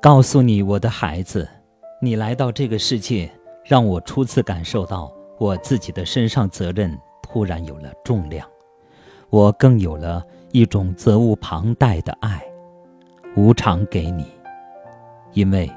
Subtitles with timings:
[0.00, 1.48] 告诉你，我的孩子，
[2.00, 3.28] 你来到这个世界，
[3.64, 8.48] 让我初次感受到我自己的身上责任突然有了重量，
[9.28, 12.40] 我更有了一种责无旁贷的爱，
[13.36, 14.24] 无偿给你，
[15.32, 15.68] 因为，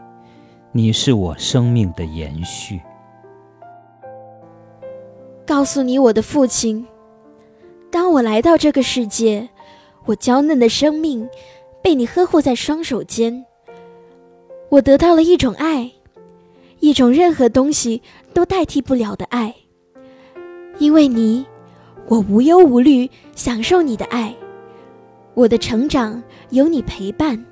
[0.72, 2.80] 你是我生命的延续。
[5.48, 6.86] 告诉你，我的父亲，
[7.92, 9.50] 当我来到这个世界，
[10.06, 11.28] 我娇嫩的生命
[11.82, 13.48] 被你呵护在双手间。
[14.72, 15.92] 我得到了一种爱，
[16.80, 18.02] 一种任何东西
[18.34, 19.54] 都代替不了的爱。
[20.78, 21.46] 因为你，
[22.08, 24.34] 我无忧无虑，享受你的爱。
[25.34, 27.46] 我的成长有你陪伴，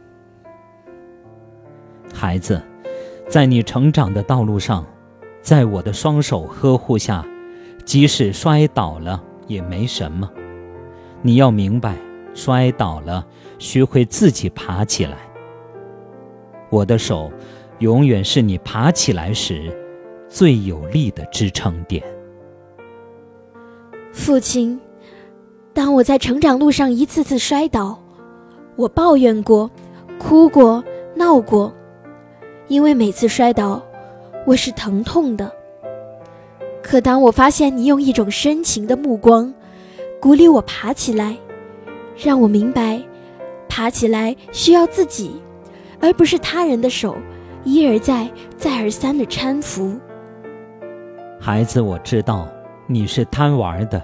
[2.13, 2.62] 孩子，
[3.27, 4.86] 在你成长的道路上，
[5.41, 7.27] 在我的双手呵护下，
[7.84, 10.32] 即使摔倒了也没什么。
[11.21, 11.98] 你要明白，
[12.34, 13.27] 摔倒了，
[13.58, 15.18] 学会自己爬起来。
[16.70, 17.31] 我的手，
[17.79, 19.75] 永远是你爬起来时
[20.27, 22.03] 最有力的支撑点。
[24.12, 24.79] 父亲，
[25.73, 27.99] 当我在成长路上一次次摔倒，
[28.75, 29.70] 我抱怨过、
[30.20, 30.84] 哭过、
[31.15, 31.73] 闹过，
[32.67, 33.81] 因为每次摔倒，
[34.45, 35.51] 我是疼痛的。
[36.81, 39.53] 可当我发现你用一种深情的目光，
[40.20, 41.37] 鼓励我爬起来，
[42.17, 43.01] 让我明白，
[43.67, 45.41] 爬起来需要自己。
[46.02, 47.18] 而不是他人的手，
[47.64, 50.00] 一而再、再而三的搀扶。
[51.40, 52.48] 孩子，我知道
[52.88, 54.02] 你是贪玩的，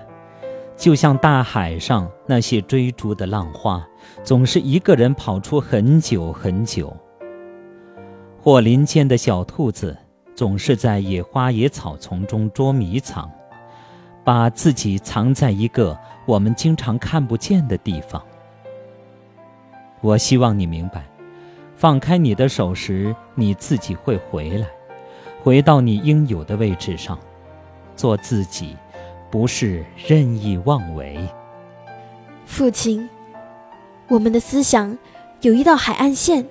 [0.76, 3.86] 就像大海上那些追逐的浪花，
[4.23, 6.88] 总是一个人跑出很久很久；
[8.42, 9.96] 或林间的小兔子，
[10.36, 13.30] 总是在野花野草丛中捉迷藏，
[14.23, 18.22] 把自己藏在一个我们经常看不见的地方。
[20.02, 21.05] 我希望你明白。
[21.75, 24.67] 放开你的手时，你自己会回来，
[25.43, 27.19] 回到你应有的位置上，
[27.95, 28.75] 做自己，
[29.30, 31.19] 不是任意妄为。
[32.45, 33.08] 父亲，
[34.08, 34.97] 我们的思想
[35.41, 36.47] 有一道海岸线，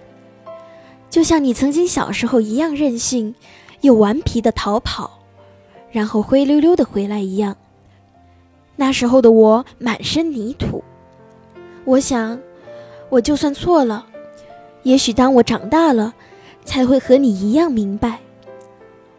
[1.08, 3.34] 就像你曾经小时候一样任性
[3.80, 5.20] 又顽皮的逃跑，
[5.90, 7.56] 然后灰溜溜的回来一样。
[8.76, 10.84] 那时候的我满身泥土，
[11.84, 12.38] 我想，
[13.08, 14.06] 我就算错了。
[14.84, 16.14] 也许当我长大了，
[16.64, 18.20] 才会和你一样明白，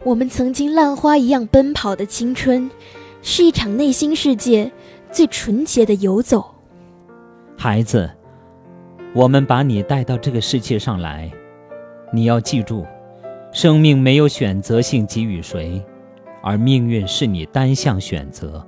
[0.04, 2.70] 我们曾经浪花一样奔跑的青春，
[3.24, 4.72] 是一场内心世界
[5.12, 6.46] 最纯洁的游走。
[7.58, 8.10] 孩子，
[9.14, 11.32] 我们把你带到这个世界上来，
[12.14, 12.86] 你要记住，
[13.52, 15.84] 生命没有选择性给予谁，
[16.44, 18.64] 而命运是你单向选择。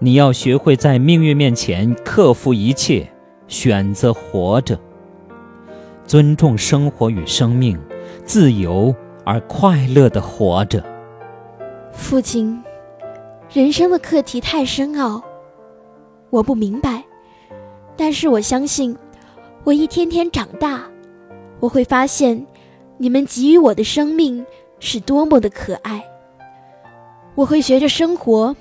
[0.00, 3.08] 你要学会在命运面前克服一切，
[3.48, 4.78] 选择活着。
[6.06, 7.80] 尊重生活与生命，
[8.24, 8.94] 自由
[9.24, 10.84] 而快乐的活着。
[11.92, 12.62] 父亲，
[13.50, 15.22] 人生的课题太深奥，
[16.30, 17.02] 我不明白，
[17.96, 18.96] 但是我相信，
[19.64, 20.82] 我一天天长大，
[21.60, 22.46] 我会发现，
[22.98, 24.44] 你们给予我的生命
[24.80, 26.04] 是多么的可爱。
[27.34, 28.54] 我会学着生活，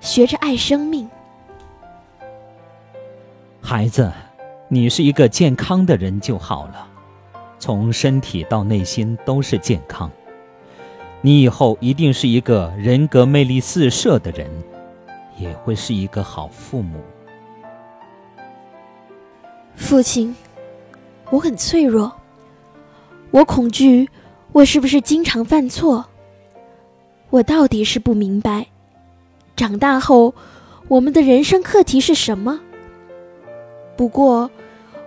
[0.00, 1.08] 学着爱生命。
[3.62, 4.12] 孩子，
[4.68, 6.88] 你是一个健康的人就好了。
[7.60, 10.10] 从身体到内心都是健康，
[11.20, 14.50] 你以后一定是一个人格魅力四射的人，
[15.38, 16.98] 也会是一个好父母。
[19.76, 20.34] 父亲，
[21.28, 22.10] 我很脆弱，
[23.30, 24.08] 我恐惧，
[24.52, 26.06] 我是不是经常犯错？
[27.28, 28.68] 我到底是不明白，
[29.54, 30.34] 长大后
[30.88, 32.58] 我们的人生课题是什么？
[33.98, 34.50] 不过，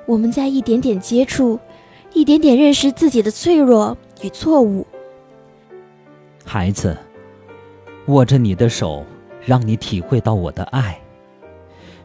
[0.06, 1.60] 我们在一点点接触。
[2.14, 4.86] 一点点认识自己的脆弱与错误，
[6.46, 6.96] 孩子，
[8.06, 9.04] 握着你的手，
[9.44, 11.00] 让你体会到我的爱，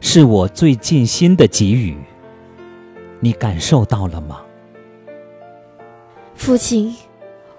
[0.00, 1.96] 是我最尽心的给予。
[3.20, 4.40] 你感受到了吗？
[6.34, 6.96] 父亲，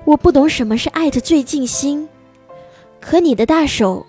[0.06, 2.10] 我不懂什么是爱的最尽心，
[3.00, 4.06] 可你的大手，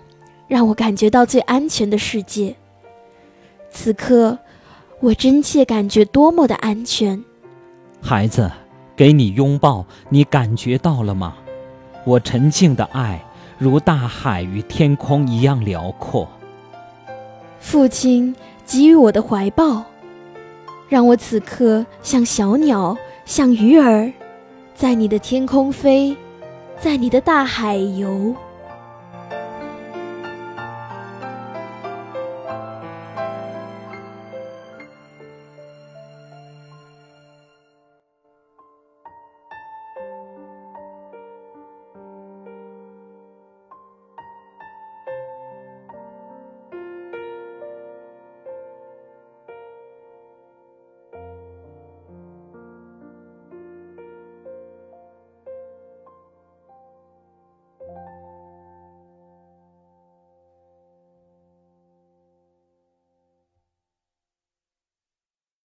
[0.47, 2.55] 让我感觉到最安全的世界。
[3.69, 4.39] 此刻，
[4.99, 7.23] 我真切感觉多么的安全。
[8.01, 8.51] 孩子，
[8.95, 11.35] 给你拥抱，你感觉到了吗？
[12.03, 13.23] 我沉静的爱，
[13.57, 16.27] 如大海与天空一样辽阔。
[17.59, 19.83] 父亲给予我的怀抱，
[20.89, 24.11] 让我此刻像小鸟，像鱼儿，
[24.73, 26.17] 在你的天空飞，
[26.79, 28.35] 在你的大海游。